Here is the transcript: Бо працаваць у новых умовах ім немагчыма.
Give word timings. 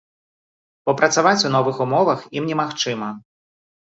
Бо 0.85 0.95
працаваць 1.01 1.43
у 1.49 1.53
новых 1.57 1.75
умовах 1.85 2.19
ім 2.41 2.51
немагчыма. 2.51 3.11